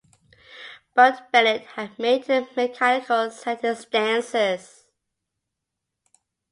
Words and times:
But 0.95 1.31
Bennett 1.31 1.61
had 1.75 1.99
made 1.99 2.25
the 2.25 2.47
mechanical 2.57 3.29
set 3.29 3.61
his 3.61 3.85
dancers. 3.85 4.85